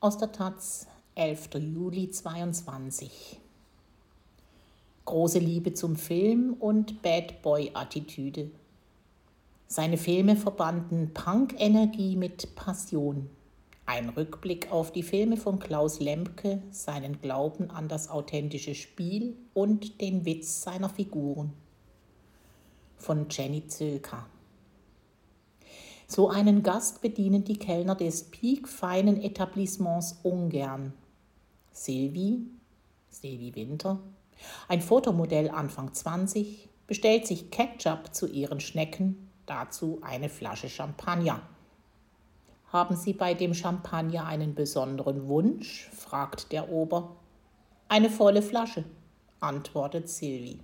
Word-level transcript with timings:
Aus 0.00 0.16
der 0.16 0.30
Taz, 0.30 0.86
11. 1.16 1.54
Juli 1.54 2.08
22. 2.08 3.40
Große 5.04 5.40
Liebe 5.40 5.74
zum 5.74 5.96
Film 5.96 6.54
und 6.60 7.02
Bad 7.02 7.42
Boy-Attitüde. 7.42 8.52
Seine 9.66 9.96
Filme 9.96 10.36
verbanden 10.36 11.10
Punk-Energie 11.14 12.14
mit 12.14 12.54
Passion. 12.54 13.28
Ein 13.86 14.10
Rückblick 14.10 14.70
auf 14.70 14.92
die 14.92 15.02
Filme 15.02 15.36
von 15.36 15.58
Klaus 15.58 15.98
Lemke, 15.98 16.62
seinen 16.70 17.20
Glauben 17.20 17.68
an 17.72 17.88
das 17.88 18.08
authentische 18.08 18.76
Spiel 18.76 19.36
und 19.52 20.00
den 20.00 20.24
Witz 20.24 20.62
seiner 20.62 20.90
Figuren. 20.90 21.52
Von 22.98 23.26
Jenny 23.28 23.66
Zülker. 23.66 24.28
So 26.10 26.30
einen 26.30 26.62
Gast 26.62 27.02
bedienen 27.02 27.44
die 27.44 27.58
Kellner 27.58 27.94
des 27.94 28.30
piekfeinen 28.30 29.20
Etablissements 29.22 30.20
ungern. 30.22 30.94
Silvi, 31.70 32.46
Silvi 33.10 33.54
Winter, 33.54 34.00
ein 34.68 34.80
Fotomodell 34.80 35.50
Anfang 35.50 35.92
20, 35.92 36.70
bestellt 36.86 37.26
sich 37.26 37.50
Ketchup 37.50 38.14
zu 38.14 38.26
ihren 38.26 38.58
Schnecken, 38.58 39.28
dazu 39.44 39.98
eine 40.00 40.30
Flasche 40.30 40.70
Champagner. 40.70 41.42
Haben 42.72 42.96
Sie 42.96 43.12
bei 43.12 43.34
dem 43.34 43.52
Champagner 43.52 44.24
einen 44.24 44.54
besonderen 44.54 45.28
Wunsch? 45.28 45.90
fragt 45.92 46.52
der 46.52 46.70
Ober. 46.70 47.16
Eine 47.88 48.08
volle 48.08 48.40
Flasche, 48.40 48.84
antwortet 49.40 50.08
Silvi. 50.08 50.60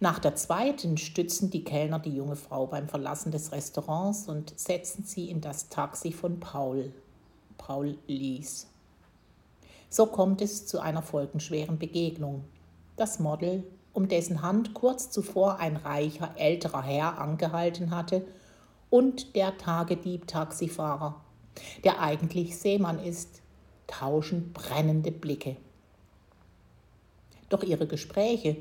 Nach 0.00 0.18
der 0.18 0.36
zweiten 0.36 0.96
stützen 0.96 1.50
die 1.50 1.64
Kellner 1.64 1.98
die 1.98 2.14
junge 2.14 2.36
Frau 2.36 2.66
beim 2.66 2.88
Verlassen 2.88 3.32
des 3.32 3.52
Restaurants 3.52 4.28
und 4.28 4.58
setzen 4.58 5.04
sie 5.04 5.30
in 5.30 5.40
das 5.40 5.68
Taxi 5.68 6.12
von 6.12 6.40
Paul. 6.40 6.92
Paul 7.56 7.98
Lies. 8.06 8.68
So 9.90 10.06
kommt 10.06 10.40
es 10.40 10.66
zu 10.66 10.80
einer 10.80 11.02
folgenschweren 11.02 11.78
Begegnung. 11.78 12.44
Das 12.96 13.18
Model, 13.18 13.64
um 13.92 14.08
dessen 14.08 14.42
Hand 14.42 14.74
kurz 14.74 15.10
zuvor 15.10 15.58
ein 15.58 15.76
reicher 15.76 16.34
älterer 16.36 16.82
Herr 16.82 17.18
angehalten 17.18 17.90
hatte, 17.90 18.24
und 18.90 19.36
der 19.36 19.58
Tagedieb-Taxifahrer, 19.58 21.20
der 21.84 22.00
eigentlich 22.00 22.56
Seemann 22.56 22.98
ist, 22.98 23.42
tauschen 23.86 24.52
brennende 24.52 25.12
Blicke. 25.12 25.56
Doch 27.48 27.62
ihre 27.62 27.86
Gespräche 27.86 28.56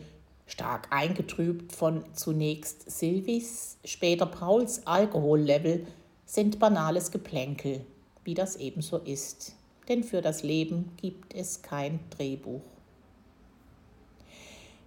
stark 0.47 0.87
eingetrübt 0.89 1.73
von 1.73 2.03
zunächst 2.13 2.89
Silvis, 2.89 3.77
später 3.85 4.25
Pauls 4.25 4.87
Alkohollevel, 4.87 5.85
sind 6.25 6.57
banales 6.57 7.11
Geplänkel, 7.11 7.85
wie 8.23 8.33
das 8.33 8.55
ebenso 8.55 8.97
ist. 8.97 9.55
Denn 9.87 10.03
für 10.03 10.21
das 10.21 10.43
Leben 10.43 10.91
gibt 10.97 11.35
es 11.35 11.61
kein 11.61 11.99
Drehbuch. 12.09 12.61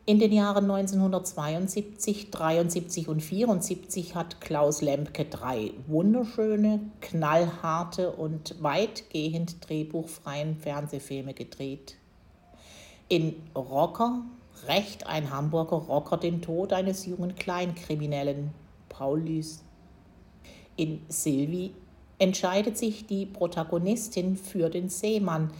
In 0.07 0.19
den 0.19 0.33
Jahren 0.33 0.65
1972, 0.65 2.31
73 2.31 3.07
und 3.07 3.21
74 3.21 4.17
hat 4.17 4.41
Klaus 4.41 4.83
Lemke 4.83 5.25
drei 5.25 5.73
wunderschöne, 5.87 6.81
knallharte 7.01 8.11
und 8.11 8.61
weitgehend 8.61 9.69
drehbuchfreien 9.69 10.57
Fernsehfilme 10.57 11.33
gedreht. 11.33 11.97
In 13.09 13.37
Rocker 13.55 14.23
rächt 14.67 15.07
ein 15.07 15.31
Hamburger 15.31 15.77
Rocker 15.77 16.17
den 16.17 16.43
Tod 16.43 16.73
eines 16.73 17.07
jungen 17.07 17.35
Kleinkriminellen, 17.35 18.51
Paul 18.89 19.21
Lys. 19.21 19.63
In 20.77 21.03
Silvi 21.09 21.73
entscheidet 22.19 22.77
sich 22.77 23.07
die 23.07 23.27
Protagonistin 23.27 24.37
für 24.37 24.69
den 24.69 24.89
Seemann, 24.89 25.53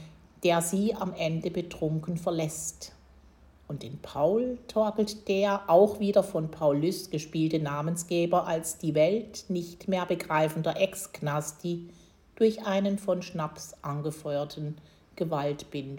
der 0.45 0.63
sie 0.63 0.95
am 0.95 1.15
Ende 1.15 1.51
betrunken 1.51 2.17
verlässt. 2.17 2.93
Und 3.69 3.85
in 3.85 3.99
Paul 3.99 4.59
torkelt 4.67 5.29
der 5.29 5.71
auch 5.71 6.01
wieder 6.01 6.23
von 6.23 6.51
Paul 6.51 6.79
Lys 6.79 7.11
gespielte 7.11 7.61
Namensgeber 7.61 8.47
als 8.47 8.79
die 8.79 8.95
Welt 8.95 9.45
nicht 9.49 9.87
mehr 9.87 10.07
begreifender 10.07 10.77
Ex-Knasti 10.77 11.89
durch 12.35 12.67
einen 12.67 12.99
von 12.99 13.23
Schnaps 13.23 13.77
angefeuerten 13.83 14.77
Gewaltbinge. 15.15 15.99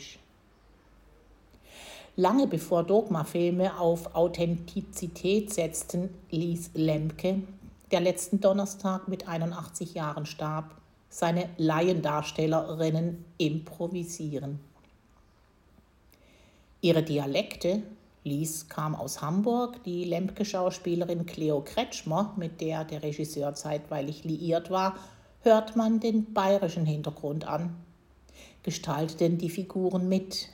Lange 2.17 2.45
bevor 2.45 2.83
Dogma-Filme 2.83 3.79
auf 3.79 4.15
Authentizität 4.15 5.53
setzten, 5.53 6.09
ließ 6.29 6.71
Lemke, 6.73 7.43
der 7.91 8.01
letzten 8.01 8.41
Donnerstag 8.41 9.07
mit 9.07 9.29
81 9.29 9.93
Jahren 9.93 10.25
starb, 10.25 10.75
seine 11.09 11.49
Laiendarstellerinnen 11.57 13.23
improvisieren. 13.37 14.59
Ihre 16.81 17.03
Dialekte, 17.03 17.81
Lies 18.23 18.67
kam 18.67 18.93
aus 18.93 19.21
Hamburg, 19.21 19.83
die 19.83 20.03
Lemke-Schauspielerin 20.03 21.25
Cleo 21.25 21.61
Kretschmer, 21.61 22.33
mit 22.37 22.59
der 22.59 22.83
der 22.83 23.03
Regisseur 23.03 23.55
zeitweilig 23.55 24.23
liiert 24.25 24.69
war, 24.69 24.95
hört 25.41 25.75
man 25.75 25.99
den 25.99 26.33
bayerischen 26.33 26.85
Hintergrund 26.85 27.47
an, 27.47 27.75
gestalteten 28.63 29.37
die 29.37 29.49
Figuren 29.49 30.07
mit, 30.07 30.49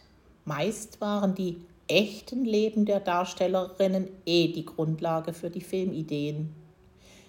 Meist 0.47 1.02
waren 1.02 1.35
die 1.35 1.58
echten 1.90 2.46
Leben 2.46 2.85
der 2.85 3.02
Darstellerinnen 3.02 4.08
eh 4.25 4.47
die 4.47 4.63
Grundlage 4.66 5.34
für 5.34 5.50
die 5.50 5.59
Filmideen. 5.59 6.56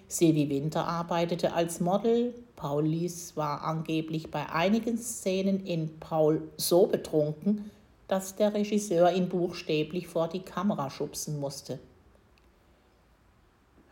Silvi 0.06 0.48
Winter 0.48 0.86
arbeitete 0.86 1.52
als 1.52 1.80
Model, 1.80 2.32
Paul 2.54 2.86
Lies 2.86 3.36
war 3.36 3.62
angeblich 3.64 4.30
bei 4.30 4.48
einigen 4.50 4.98
Szenen 4.98 5.66
in 5.66 5.98
Paul 5.98 6.42
so 6.58 6.86
betrunken, 6.86 7.72
dass 8.06 8.36
der 8.36 8.54
Regisseur 8.54 9.10
ihn 9.12 9.28
buchstäblich 9.28 10.06
vor 10.06 10.28
die 10.28 10.38
Kamera 10.38 10.88
schubsen 10.88 11.40
musste. 11.40 11.80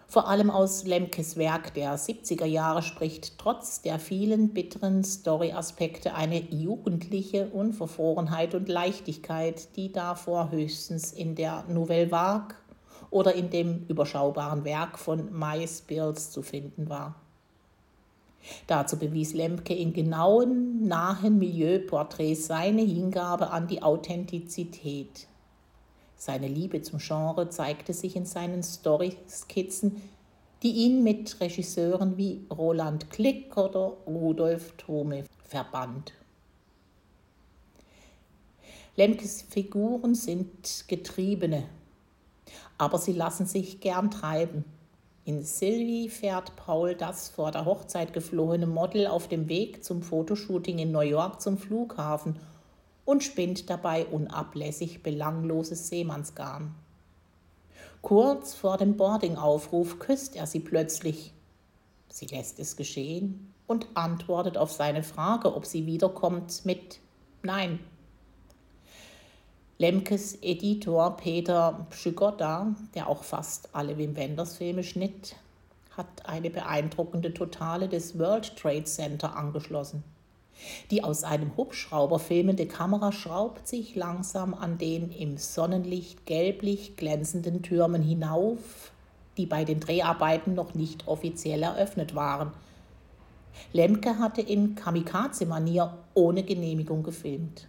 Vor 0.09 0.29
allem 0.29 0.51
aus 0.51 0.85
Lemkes 0.85 1.37
Werk 1.37 1.75
der 1.75 1.99
70er 1.99 2.45
Jahre 2.45 2.83
spricht 2.83 3.39
trotz 3.39 3.83
der 3.83 3.99
vielen 3.99 4.51
bitteren 4.51 5.03
Story-Aspekte 5.03 6.15
eine 6.15 6.41
jugendliche 6.41 7.49
Unverfrorenheit 7.49 8.55
und 8.55 8.69
Leichtigkeit, 8.69 9.77
die 9.77 9.91
davor 9.91 10.53
höchstens 10.53 11.13
in 11.13 11.35
der 11.35 11.65
Nouvelle 11.69 12.13
Vague 12.13 12.55
oder 13.11 13.35
in 13.35 13.51
dem 13.51 13.85
überschaubaren 13.89 14.65
Werk 14.65 14.97
von 14.99 15.33
Mais 15.33 15.81
Bills 15.81 16.31
zu 16.31 16.43
finden 16.43 16.89
war. 16.89 17.17
Dazu 18.69 18.97
bewies 18.97 19.35
Lemke 19.35 19.75
in 19.75 19.93
genauen, 19.93 20.87
nahen 20.87 21.39
Milieuporträts 21.39 22.47
seine 22.47 22.83
Hingabe 22.83 23.51
an 23.51 23.67
die 23.67 23.83
Authentizität. 23.83 25.27
Seine 26.17 26.49
Liebe 26.49 26.81
zum 26.83 26.99
Genre 26.99 27.51
zeigte 27.51 27.93
sich 27.93 28.17
in 28.17 28.25
seinen 28.25 28.63
Story-Skizzen, 28.63 30.01
die 30.63 30.73
ihn 30.73 31.03
mit 31.03 31.39
Regisseuren 31.41 32.17
wie 32.17 32.47
Roland 32.51 33.11
Klick 33.11 33.57
oder 33.57 33.97
Rudolf 34.07 34.73
Thome 34.79 35.25
verband. 35.45 36.15
Lemkes 38.97 39.43
Figuren 39.43 40.15
sind 40.15 40.87
Getriebene, 40.89 41.65
aber 42.79 42.97
sie 42.97 43.13
lassen 43.13 43.45
sich 43.45 43.81
gern 43.81 44.11
treiben. 44.11 44.65
In 45.27 45.43
Sylvie 45.43 46.09
fährt 46.09 46.57
Paul 46.57 46.95
das 46.95 47.29
vor 47.29 47.51
der 47.51 47.67
Hochzeit 47.67 48.15
geflohene 48.15 48.67
Model 48.67 49.07
auf 49.07 49.29
dem 49.29 49.51
Weg 49.51 49.85
zum 49.85 50.01
Fotoshooting 50.03 50.79
in 50.79 50.93
New 50.93 51.01
York 51.01 51.43
zum 51.43 51.59
Flughafen 51.59 52.39
und 53.07 53.25
spinnt 53.25 53.71
dabei 53.71 54.05
unablässig 54.05 55.03
belangloses 55.03 55.89
Seemannsgarn. 55.89 56.75
Kurz 58.03 58.55
vor 58.55 58.77
dem 58.77 58.99
Boardingaufruf 58.99 59.99
küsst 59.99 60.37
er 60.37 60.47
sie 60.47 60.61
plötzlich. 60.61 61.33
Sie 62.09 62.27
lässt 62.27 62.59
es 62.59 62.77
geschehen 62.77 63.53
und 63.67 63.87
antwortet 63.95 64.59
auf 64.59 64.71
seine 64.71 65.03
Frage, 65.03 65.55
ob 65.55 65.65
sie 65.65 65.87
wiederkommt, 65.87 66.67
mit 66.67 67.01
Nein. 67.43 67.79
Lemkes 69.79 70.39
Editor 70.43 71.17
Peter 71.17 71.87
Pschigotta, 71.91 72.75
der 72.95 73.09
auch 73.09 73.25
fast 73.25 73.69
alle 73.75 73.99
Wim 73.99 74.17
Wenders 74.17 74.57
Filme 74.57 74.83
schnitt, 74.83 75.37
hat 75.97 76.27
eine 76.27 76.51
beeindruckende 76.51 77.33
Totale 77.35 77.89
des 77.89 78.19
World 78.19 78.57
Trade 78.57 78.85
Center 78.85 79.37
angeschlossen. 79.37 80.03
Die 80.91 81.05
aus 81.05 81.25
einem 81.25 81.57
Hubschrauber 81.57 82.19
filmende 82.19 82.67
Kamera 82.67 83.13
schraubt 83.13 83.69
sich 83.69 83.95
langsam 83.95 84.55
an 84.55 84.79
den 84.79 85.11
im 85.11 85.37
Sonnenlicht 85.37 86.27
gelblich 86.27 86.97
glänzenden 86.97 87.63
Türmen 87.63 88.03
hinauf, 88.03 88.93
die 89.37 89.47
bei 89.47 89.65
den 89.65 89.81
Dreharbeiten 89.81 90.55
noch 90.55 90.75
nicht 90.75 91.07
offiziell 91.07 91.63
eröffnet 91.63 92.15
waren. 92.15 92.53
Lemke 93.73 94.19
hatte 94.19 94.41
in 94.41 94.75
Kamikaze-Manier 94.75 95.97
ohne 96.15 96.43
Genehmigung 96.43 97.03
gefilmt. 97.03 97.69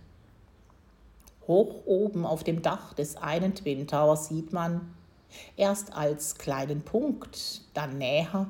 Hoch 1.47 1.85
oben 1.85 2.25
auf 2.25 2.43
dem 2.43 2.61
Dach 2.61 2.93
des 2.93 3.15
einen 3.15 3.55
Twin 3.55 3.87
Towers 3.87 4.27
sieht 4.27 4.51
man, 4.51 4.93
erst 5.55 5.93
als 5.93 6.37
kleinen 6.37 6.81
Punkt, 6.81 7.61
dann 7.73 7.97
näher, 7.97 8.47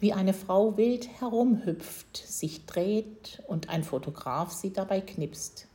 wie 0.00 0.12
eine 0.12 0.34
Frau 0.34 0.76
wild 0.76 1.08
herumhüpft, 1.20 2.16
sich 2.16 2.66
dreht 2.66 3.42
und 3.46 3.68
ein 3.68 3.84
Fotograf 3.84 4.52
sie 4.52 4.72
dabei 4.72 5.00
knipst. 5.00 5.66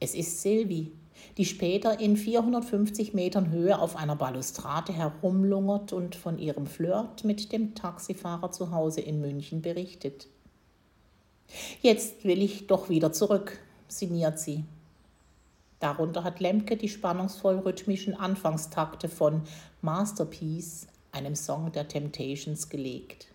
Es 0.00 0.14
ist 0.14 0.40
Sylvie, 0.42 0.92
die 1.36 1.44
später 1.44 2.00
in 2.00 2.16
450 2.16 3.14
Metern 3.14 3.50
Höhe 3.50 3.78
auf 3.78 3.96
einer 3.96 4.16
Balustrade 4.16 4.92
herumlungert 4.92 5.92
und 5.92 6.16
von 6.16 6.38
ihrem 6.38 6.66
Flirt 6.66 7.24
mit 7.24 7.52
dem 7.52 7.74
Taxifahrer 7.74 8.50
zu 8.50 8.70
Hause 8.70 9.00
in 9.00 9.20
München 9.20 9.62
berichtet. 9.62 10.28
Jetzt 11.82 12.24
will 12.24 12.42
ich 12.42 12.66
doch 12.66 12.88
wieder 12.88 13.12
zurück, 13.12 13.58
sinniert 13.88 14.38
sie. 14.38 14.64
Darunter 15.80 16.24
hat 16.24 16.40
Lemke 16.40 16.76
die 16.76 16.88
spannungsvoll 16.88 17.58
rhythmischen 17.58 18.14
Anfangstakte 18.14 19.08
von 19.08 19.42
Masterpiece, 19.80 20.86
einem 21.12 21.34
Song 21.34 21.72
der 21.72 21.88
Temptations, 21.88 22.68
gelegt. 22.68 23.28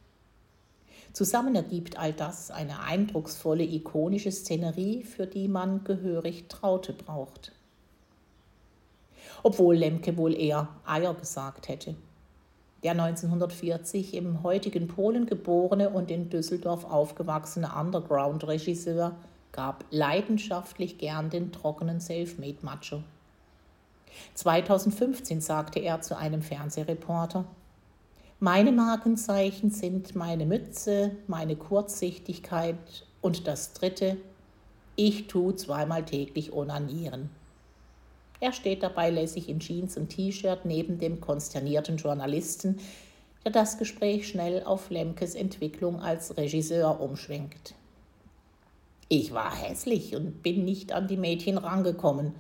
Zusammen 1.14 1.56
ergibt 1.56 1.98
all 1.98 2.12
das 2.12 2.52
eine 2.52 2.82
eindrucksvolle, 2.82 3.64
ikonische 3.64 4.32
Szenerie, 4.32 5.04
für 5.04 5.28
die 5.28 5.48
man 5.48 5.84
gehörig 5.86 6.50
Traute 6.50 6.92
braucht. 6.92 7.54
Obwohl 9.42 9.76
Lemke 9.76 10.18
wohl 10.18 10.36
eher 10.36 10.68
Eier 10.86 11.14
gesagt 11.14 11.70
hätte. 11.70 11.96
Der 12.84 12.92
1940 12.92 14.14
im 14.14 14.44
heutigen 14.44 14.88
Polen 14.88 15.26
geborene 15.26 15.90
und 15.90 16.12
in 16.12 16.30
Düsseldorf 16.30 16.84
aufgewachsene 16.84 17.72
Underground-Regisseur 17.74 19.16
gab 19.54 19.86
leidenschaftlich 19.90 20.98
gern 20.98 21.30
den 21.30 21.52
trockenen 21.52 22.02
Selfmade-Macho. 22.02 23.04
2015 24.34 25.42
sagte 25.42 25.80
er 25.80 26.02
zu 26.02 26.18
einem 26.18 26.42
Fernsehreporter, 26.42 27.46
meine 28.46 28.72
Markenzeichen 28.72 29.72
sind 29.72 30.16
meine 30.16 30.46
Mütze, 30.46 31.18
meine 31.26 31.56
Kurzsichtigkeit 31.56 32.78
und 33.20 33.48
das 33.48 33.74
dritte, 33.74 34.18
ich 34.96 35.26
tue 35.26 35.56
zweimal 35.56 36.06
täglich 36.06 36.54
onanieren. 36.54 37.32
Er 38.40 38.52
steht 38.52 38.84
dabei 38.84 39.10
lässig 39.10 39.50
in 39.50 39.62
Jeans 39.62 39.98
und 39.98 40.10
T-Shirt 40.10 40.64
neben 40.64 41.00
dem 41.00 41.22
konsternierten 41.22 41.98
Journalisten, 41.98 42.78
der 43.44 43.52
das 43.52 43.80
Gespräch 43.80 44.28
schnell 44.28 44.62
auf 44.64 44.92
Lemkes 44.92 45.34
Entwicklung 45.34 46.00
als 46.00 46.38
Regisseur 46.38 47.02
umschwenkt. 47.02 47.74
Ich 49.10 49.34
war 49.34 49.56
hässlich 49.56 50.16
und 50.16 50.44
bin 50.44 50.66
nicht 50.66 50.94
an 50.94 51.08
die 51.08 51.18
Mädchen 51.18 51.58
rangekommen. 51.58 52.36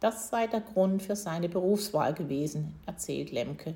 Das 0.00 0.30
sei 0.30 0.46
der 0.46 0.62
Grund 0.62 1.02
für 1.02 1.14
seine 1.14 1.50
Berufswahl 1.50 2.14
gewesen, 2.14 2.74
erzählt 2.86 3.32
Lemke. 3.32 3.74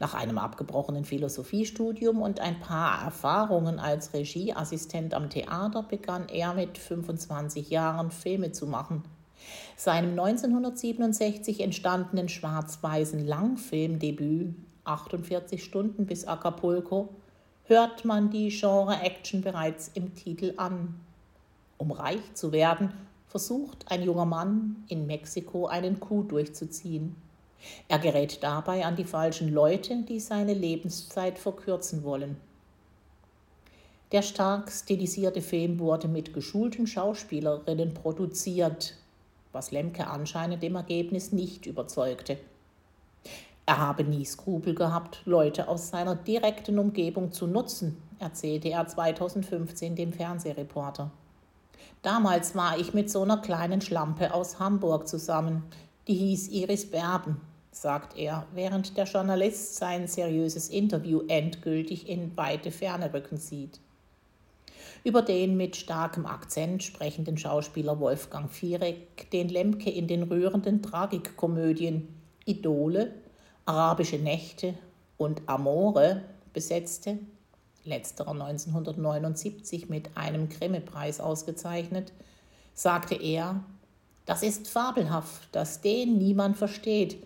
Nach 0.00 0.14
einem 0.14 0.38
abgebrochenen 0.38 1.04
Philosophiestudium 1.04 2.20
und 2.22 2.40
ein 2.40 2.60
paar 2.60 3.04
Erfahrungen 3.04 3.78
als 3.78 4.14
Regieassistent 4.14 5.14
am 5.14 5.30
Theater 5.30 5.82
begann 5.82 6.28
er 6.28 6.54
mit 6.54 6.78
25 6.78 7.70
Jahren 7.70 8.10
Filme 8.10 8.52
zu 8.52 8.66
machen. 8.66 9.04
Seinem 9.76 10.10
1967 10.10 11.60
entstandenen 11.60 12.28
schwarz-weißen 12.28 13.26
Langfilmdebüt 13.26 14.54
48 14.84 15.62
Stunden 15.62 16.06
bis 16.06 16.26
Acapulco 16.26 17.10
hört 17.64 18.04
man 18.04 18.30
die 18.30 18.48
Genre-Action 18.48 19.42
bereits 19.42 19.90
im 19.94 20.14
Titel 20.14 20.54
an. 20.56 20.98
Um 21.76 21.92
reich 21.92 22.34
zu 22.34 22.50
werden, 22.50 22.92
versucht 23.26 23.90
ein 23.90 24.02
junger 24.02 24.24
Mann 24.24 24.84
in 24.88 25.06
Mexiko 25.06 25.66
einen 25.66 26.00
Coup 26.00 26.26
durchzuziehen. 26.28 27.14
Er 27.88 27.98
gerät 27.98 28.42
dabei 28.42 28.84
an 28.84 28.96
die 28.96 29.04
falschen 29.04 29.52
Leute, 29.52 30.02
die 30.02 30.20
seine 30.20 30.54
Lebenszeit 30.54 31.38
verkürzen 31.38 32.04
wollen. 32.04 32.36
Der 34.12 34.22
stark 34.22 34.70
stilisierte 34.72 35.42
Film 35.42 35.78
wurde 35.78 36.08
mit 36.08 36.32
geschulten 36.32 36.86
Schauspielerinnen 36.86 37.92
produziert, 37.92 38.94
was 39.52 39.70
Lemke 39.70 40.06
anscheinend 40.06 40.64
im 40.64 40.76
Ergebnis 40.76 41.32
nicht 41.32 41.66
überzeugte. 41.66 42.38
Er 43.66 43.76
habe 43.76 44.04
nie 44.04 44.24
Skrupel 44.24 44.74
gehabt, 44.74 45.20
Leute 45.26 45.68
aus 45.68 45.90
seiner 45.90 46.14
direkten 46.14 46.78
Umgebung 46.78 47.32
zu 47.32 47.46
nutzen, 47.46 47.98
erzählte 48.18 48.70
er 48.70 48.86
2015 48.86 49.94
dem 49.94 50.14
Fernsehreporter. 50.14 51.10
Damals 52.00 52.54
war 52.54 52.78
ich 52.78 52.94
mit 52.94 53.10
so 53.10 53.20
einer 53.20 53.38
kleinen 53.38 53.82
Schlampe 53.82 54.32
aus 54.32 54.58
Hamburg 54.58 55.06
zusammen, 55.06 55.64
die 56.08 56.14
hieß 56.14 56.48
Iris 56.48 56.90
Berben, 56.90 57.40
sagt 57.70 58.16
er, 58.16 58.46
während 58.54 58.96
der 58.96 59.04
Journalist 59.04 59.76
sein 59.76 60.08
seriöses 60.08 60.70
Interview 60.70 61.22
endgültig 61.28 62.08
in 62.08 62.34
weite 62.36 62.70
Ferne 62.70 63.12
rücken 63.12 63.36
sieht. 63.36 63.78
Über 65.04 65.22
den 65.22 65.56
mit 65.56 65.76
starkem 65.76 66.26
Akzent 66.26 66.82
sprechenden 66.82 67.36
Schauspieler 67.36 68.00
Wolfgang 68.00 68.50
Viereck, 68.50 69.30
den 69.30 69.48
Lemke 69.48 69.90
in 69.90 70.08
den 70.08 70.24
rührenden 70.24 70.82
Tragikkomödien 70.82 72.08
Idole, 72.46 73.12
Arabische 73.66 74.16
Nächte 74.16 74.74
und 75.18 75.42
Amore 75.46 76.22
besetzte, 76.54 77.18
letzterer 77.84 78.30
1979 78.30 79.90
mit 79.90 80.16
einem 80.16 80.48
Grimme-Preis 80.48 81.20
ausgezeichnet, 81.20 82.12
sagte 82.72 83.14
er, 83.14 83.62
das 84.28 84.42
ist 84.42 84.68
fabelhaft, 84.68 85.48
dass 85.52 85.80
den 85.80 86.18
niemand 86.18 86.58
versteht, 86.58 87.16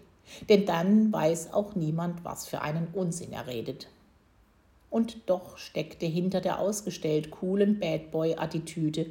denn 0.48 0.66
dann 0.66 1.12
weiß 1.12 1.52
auch 1.52 1.74
niemand, 1.74 2.24
was 2.24 2.46
für 2.46 2.62
einen 2.62 2.86
Unsinn 2.92 3.32
er 3.32 3.48
redet. 3.48 3.88
Und 4.88 5.28
doch 5.28 5.58
steckte 5.58 6.06
hinter 6.06 6.40
der 6.40 6.60
ausgestellt 6.60 7.32
coolen 7.32 7.80
Bad 7.80 8.12
Boy-Attitüde 8.12 9.06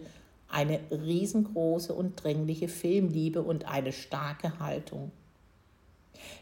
eine 0.47 0.79
riesengroße 0.89 1.93
und 1.93 2.23
dringliche 2.23 2.69
Filmliebe 2.69 3.41
und 3.41 3.65
eine 3.65 3.91
starke 3.91 4.59
Haltung. 4.59 5.11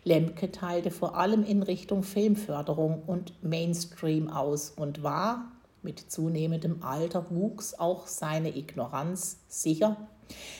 Lemke 0.04 0.52
teilte 0.52 0.92
vor 0.92 1.18
allem 1.18 1.44
in 1.44 1.64
Richtung 1.64 2.04
Filmförderung 2.04 3.02
und 3.08 3.44
Mainstream 3.44 4.30
aus 4.30 4.70
und 4.70 5.02
war, 5.02 5.52
mit 5.82 6.00
zunehmendem 6.12 6.84
Alter 6.84 7.26
wuchs 7.32 7.74
auch 7.74 8.06
seine 8.06 8.56
Ignoranz 8.56 9.40
sicher, 9.48 9.98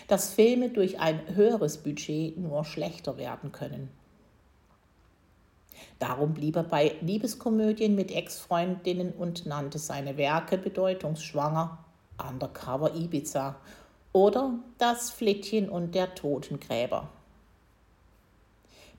dass 0.08 0.34
Filme 0.34 0.70
durch 0.70 1.00
ein 1.00 1.36
höheres 1.36 1.78
Budget 1.78 2.38
nur 2.38 2.66
schlechter 2.66 3.18
werden 3.18 3.52
können. 3.52 3.90
Darum 6.00 6.34
blieb 6.34 6.56
er 6.56 6.64
bei 6.64 6.96
Liebeskomödien 7.02 7.96
mit 7.96 8.12
Ex-Freundinnen 8.12 9.12
und 9.14 9.46
nannte 9.46 9.80
seine 9.80 10.18
Werke 10.18 10.58
bedeutungsschwanger 10.58 11.78
Undercover 12.18 12.96
Ibiza 12.96 13.58
oder 14.12 14.56
Das 14.78 15.12
Flittchen 15.12 15.70
und 15.70 15.96
der 15.96 16.16
Totengräber. 16.16 17.10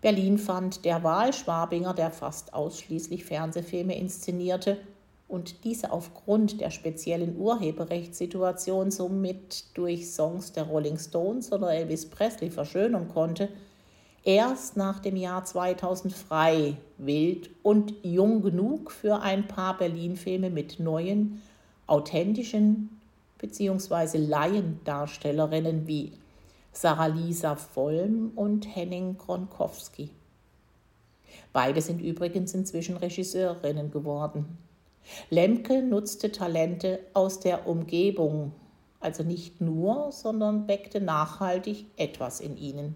Berlin 0.00 0.38
fand 0.38 0.84
der 0.84 1.02
Wahlschwabinger, 1.02 1.92
der 1.92 2.10
fast 2.10 2.54
ausschließlich 2.54 3.24
Fernsehfilme 3.24 3.94
inszenierte 3.96 4.78
und 5.30 5.64
diese 5.64 5.92
aufgrund 5.92 6.60
der 6.60 6.70
speziellen 6.70 7.38
Urheberrechtssituation 7.38 8.90
somit 8.90 9.64
durch 9.74 10.10
Songs 10.10 10.52
der 10.52 10.64
Rolling 10.64 10.98
Stones 10.98 11.52
oder 11.52 11.72
Elvis 11.72 12.06
Presley 12.06 12.50
verschönern 12.50 13.08
konnte, 13.08 13.48
erst 14.24 14.76
nach 14.76 14.98
dem 14.98 15.14
Jahr 15.14 15.44
2000 15.44 16.12
frei, 16.12 16.76
wild 16.98 17.48
und 17.62 17.94
jung 18.02 18.42
genug 18.42 18.90
für 18.90 19.20
ein 19.20 19.46
paar 19.46 19.78
Berlin-Filme 19.78 20.50
mit 20.50 20.80
neuen, 20.80 21.40
authentischen 21.86 23.00
bzw. 23.38 24.18
Laiendarstellerinnen 24.18 25.86
wie 25.86 26.12
Sarah 26.72 27.06
Lisa 27.06 27.54
Vollm 27.54 28.32
und 28.34 28.66
Henning 28.74 29.16
Gronkowski. 29.16 30.10
Beide 31.52 31.80
sind 31.80 32.00
übrigens 32.00 32.52
inzwischen 32.52 32.96
Regisseurinnen 32.96 33.92
geworden. 33.92 34.58
Lemke 35.30 35.82
nutzte 35.82 36.32
Talente 36.32 37.00
aus 37.14 37.40
der 37.40 37.66
Umgebung, 37.66 38.52
also 39.00 39.22
nicht 39.22 39.60
nur, 39.60 40.12
sondern 40.12 40.68
weckte 40.68 41.00
nachhaltig 41.00 41.86
etwas 41.96 42.40
in 42.40 42.56
ihnen. 42.56 42.94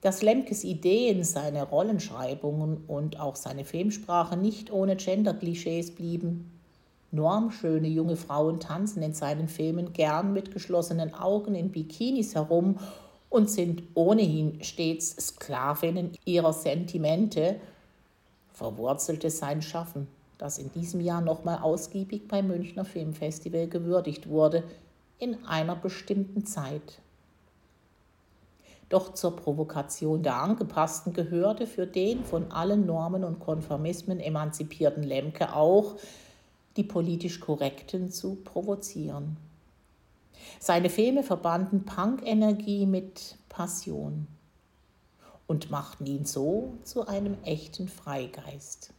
Dass 0.00 0.22
Lemkes 0.22 0.64
Ideen, 0.64 1.24
seine 1.24 1.62
Rollenschreibungen 1.62 2.84
und 2.86 3.20
auch 3.20 3.36
seine 3.36 3.64
Filmsprache 3.64 4.36
nicht 4.36 4.72
ohne 4.72 4.96
Gender-Klischees 4.96 5.94
blieben, 5.94 6.50
Normschöne 7.12 7.88
junge 7.88 8.16
Frauen 8.16 8.60
tanzen 8.60 9.02
in 9.02 9.14
seinen 9.14 9.48
Filmen 9.48 9.92
gern 9.92 10.32
mit 10.32 10.52
geschlossenen 10.52 11.12
Augen 11.12 11.56
in 11.56 11.72
Bikinis 11.72 12.36
herum 12.36 12.78
und 13.28 13.50
sind 13.50 13.82
ohnehin 13.94 14.62
stets 14.62 15.16
Sklavinnen 15.16 16.12
ihrer 16.24 16.52
Sentimente, 16.52 17.56
verwurzelte 18.60 19.30
sein 19.30 19.62
Schaffen, 19.62 20.06
das 20.36 20.58
in 20.58 20.70
diesem 20.72 21.00
Jahr 21.00 21.22
nochmal 21.22 21.60
ausgiebig 21.62 22.28
beim 22.28 22.48
Münchner 22.48 22.84
Filmfestival 22.84 23.68
gewürdigt 23.68 24.28
wurde, 24.28 24.64
in 25.18 25.46
einer 25.46 25.74
bestimmten 25.76 26.44
Zeit. 26.44 27.00
Doch 28.90 29.14
zur 29.14 29.34
Provokation 29.34 30.22
der 30.22 30.34
Angepassten 30.36 31.14
gehörte 31.14 31.66
für 31.66 31.86
den 31.86 32.22
von 32.22 32.52
allen 32.52 32.84
Normen 32.84 33.24
und 33.24 33.40
Konformismen 33.40 34.20
emanzipierten 34.20 35.04
Lemke 35.04 35.54
auch, 35.54 35.94
die 36.76 36.84
politisch 36.84 37.40
Korrekten 37.40 38.10
zu 38.10 38.34
provozieren. 38.44 39.38
Seine 40.58 40.90
Filme 40.90 41.22
verbanden 41.22 41.86
Punk-Energie 41.86 42.84
mit 42.84 43.38
Passion 43.48 44.26
und 45.50 45.68
machten 45.68 46.06
ihn 46.06 46.24
so 46.26 46.78
zu 46.84 47.08
einem 47.08 47.36
echten 47.42 47.88
Freigeist. 47.88 48.94